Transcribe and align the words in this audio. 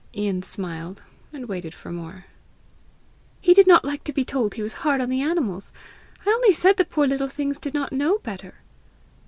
Ian 0.15 0.41
smiled, 0.41 1.03
and 1.31 1.47
waited 1.47 1.75
for 1.75 1.91
more. 1.91 2.25
"He 3.39 3.53
did 3.53 3.67
not 3.67 3.85
like 3.85 4.03
to 4.05 4.11
be 4.11 4.25
told 4.25 4.55
he 4.55 4.63
was 4.63 4.73
hard 4.81 4.99
on 4.99 5.09
the 5.11 5.21
animals. 5.21 5.71
I 6.25 6.31
only 6.31 6.53
said 6.53 6.77
the 6.77 6.85
poor 6.85 7.07
things 7.07 7.59
did 7.59 7.75
not 7.75 7.93
know 7.93 8.17
better!" 8.17 8.63